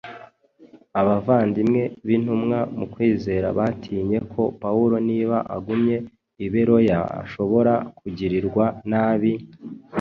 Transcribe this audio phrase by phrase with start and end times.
[0.99, 5.97] Abavandimwe b’intumwa mu kwizera batinye ko Pawulo niba agumye
[6.45, 9.31] i Beroya ashobora kugirirwa nabi,